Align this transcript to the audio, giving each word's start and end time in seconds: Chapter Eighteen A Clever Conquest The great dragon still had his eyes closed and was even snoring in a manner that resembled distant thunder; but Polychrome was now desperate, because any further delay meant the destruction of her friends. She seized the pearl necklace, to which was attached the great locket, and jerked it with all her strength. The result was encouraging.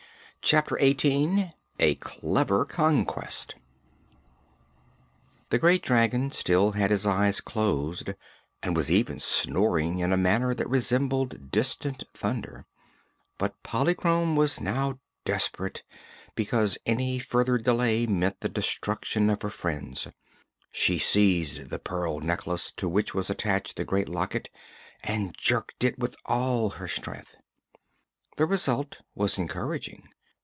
Chapter 0.43 0.75
Eighteen 0.79 1.53
A 1.79 1.95
Clever 1.95 2.65
Conquest 2.65 3.55
The 5.51 5.59
great 5.59 5.83
dragon 5.83 6.31
still 6.31 6.71
had 6.71 6.89
his 6.91 7.05
eyes 7.05 7.39
closed 7.39 8.09
and 8.63 8.75
was 8.75 8.91
even 8.91 9.19
snoring 9.19 9.99
in 9.99 10.11
a 10.11 10.17
manner 10.17 10.53
that 10.55 10.67
resembled 10.67 11.51
distant 11.51 12.03
thunder; 12.13 12.65
but 13.37 13.61
Polychrome 13.63 14.35
was 14.35 14.59
now 14.59 14.99
desperate, 15.25 15.83
because 16.35 16.77
any 16.87 17.19
further 17.19 17.59
delay 17.59 18.07
meant 18.07 18.41
the 18.41 18.49
destruction 18.49 19.29
of 19.29 19.43
her 19.43 19.51
friends. 19.51 20.07
She 20.71 20.97
seized 20.97 21.69
the 21.69 21.79
pearl 21.79 22.19
necklace, 22.19 22.73
to 22.73 22.89
which 22.89 23.13
was 23.13 23.29
attached 23.29 23.77
the 23.77 23.85
great 23.85 24.09
locket, 24.09 24.49
and 25.01 25.37
jerked 25.37 25.83
it 25.83 25.99
with 25.99 26.15
all 26.25 26.71
her 26.71 26.87
strength. 26.87 27.37
The 28.37 28.47
result 28.47 29.01
was 29.15 29.37
encouraging. 29.37 30.09